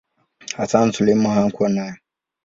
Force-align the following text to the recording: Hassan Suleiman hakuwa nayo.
Hassan 0.57 0.91
Suleiman 0.91 1.33
hakuwa 1.35 1.69
nayo. 1.69 1.95